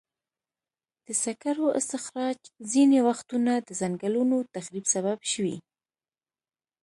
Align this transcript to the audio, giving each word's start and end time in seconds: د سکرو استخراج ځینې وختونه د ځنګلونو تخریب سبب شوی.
د 1.05 1.07
سکرو 1.23 1.67
استخراج 1.79 2.37
ځینې 2.71 2.99
وختونه 3.07 3.53
د 3.67 3.69
ځنګلونو 3.79 4.37
تخریب 4.55 4.85
سبب 4.93 5.17
شوی. 5.31 5.55